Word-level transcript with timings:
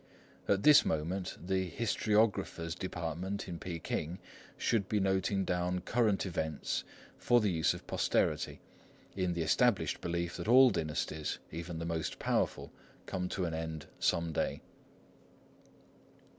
At 0.47 0.63
this 0.63 0.83
moment 0.83 1.37
the 1.45 1.69
Historiographer's 1.69 2.73
Department 2.73 3.47
in 3.47 3.59
Peking 3.59 4.17
should 4.57 4.89
be 4.89 4.99
noting 4.99 5.45
down 5.45 5.81
current 5.81 6.25
events 6.25 6.83
for 7.19 7.39
the 7.39 7.51
use 7.51 7.75
of 7.75 7.85
posterity, 7.85 8.61
in 9.15 9.33
the 9.35 9.43
established 9.43 10.01
belief 10.01 10.37
that 10.37 10.47
all 10.47 10.71
dynasties, 10.71 11.37
even 11.51 11.77
the 11.77 11.85
most 11.85 12.17
powerful, 12.17 12.71
come 13.05 13.29
to 13.29 13.45
an 13.45 13.53
end 13.53 13.85
some 13.99 14.31
day. 14.33 14.61